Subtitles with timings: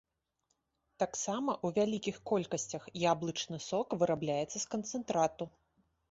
[1.01, 5.49] Таксама ў вялікіх колькасцях яблычны сок вырабляецца з канцэнтрату.